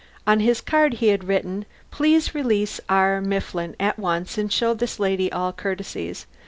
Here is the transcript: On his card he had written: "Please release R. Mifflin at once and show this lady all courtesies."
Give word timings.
On 0.25 0.39
his 0.39 0.61
card 0.61 0.93
he 0.95 1.09
had 1.09 1.25
written: 1.27 1.63
"Please 1.91 2.33
release 2.33 2.79
R. 2.89 3.21
Mifflin 3.21 3.75
at 3.79 3.99
once 3.99 4.35
and 4.35 4.51
show 4.51 4.73
this 4.73 4.99
lady 4.99 5.31
all 5.31 5.53
courtesies." 5.53 6.25